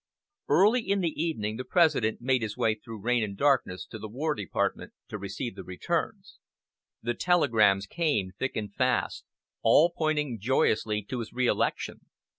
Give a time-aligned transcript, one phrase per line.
[0.49, 4.09] '"Early in the evening the President made his way through rain and darkness to the
[4.09, 6.39] War Department to receive the returns.
[7.03, 9.25] The telegrams came, thick and fast,
[9.61, 12.01] all pointing joyously to his reelection.